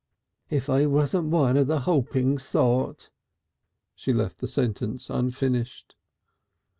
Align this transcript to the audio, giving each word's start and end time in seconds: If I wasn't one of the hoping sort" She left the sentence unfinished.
If 0.49 0.67
I 0.67 0.87
wasn't 0.87 1.29
one 1.29 1.55
of 1.57 1.67
the 1.67 1.81
hoping 1.81 2.39
sort" 2.39 3.11
She 3.95 4.11
left 4.11 4.39
the 4.39 4.47
sentence 4.47 5.11
unfinished. 5.11 5.95